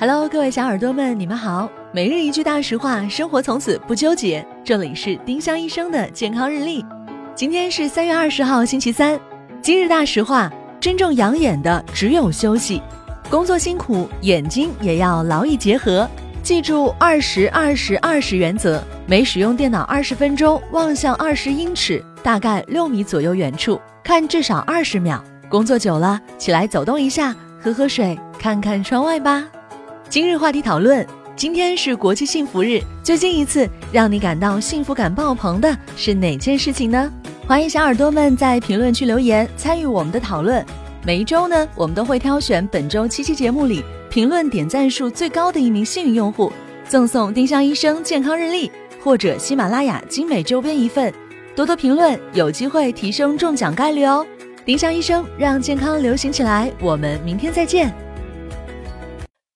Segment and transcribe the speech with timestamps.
[0.00, 1.70] Hello，各位小耳朵们，你们好。
[1.92, 4.42] 每日一句大实话，生活从此不纠结。
[4.64, 6.82] 这里是丁香医生的健康日历。
[7.34, 9.20] 今天是三月二十号，星期三。
[9.60, 10.50] 今日大实话：
[10.80, 12.80] 真正养眼的只有休息。
[13.28, 16.08] 工作辛苦，眼睛也要劳逸结合。
[16.42, 25.22] 记住二十二十二十原则：每使用电脑二十分钟，望向二十英尺（大概六米左右远处），看至少二十秒。
[25.50, 29.44] 工作久了，起来走动一下，喝喝水，看看窗外吧。
[30.10, 31.06] 今日话题讨论：
[31.36, 37.08] 今天是国际幸福日，最近一次让你感到幸福感爆棚的是哪件事情呢？
[37.46, 40.66] 欢迎小耳朵们在评论区留言参与我们的讨论。
[41.04, 46.52] 每一周呢，我们都会挑选本周七期节目里评论点赞数最高的一名幸运用户，
[46.88, 48.68] 赠送丁香医生健康日历
[49.00, 51.14] 或者喜马拉雅精美周边一份。
[51.54, 54.26] 多多评论，有机会提升中奖概率哦！
[54.64, 57.94] 丁香医生让健康流行起来，我们明天再见。